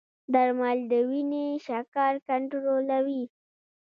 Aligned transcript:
درمل 0.33 0.79
د 0.91 0.93
وینې 1.09 1.45
شکر 1.65 2.11
کنټرولوي. 2.27 3.23